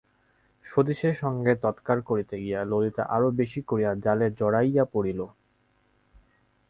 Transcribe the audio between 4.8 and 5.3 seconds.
পড়িল।